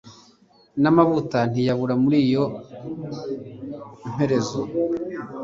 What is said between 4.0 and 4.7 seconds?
mperezo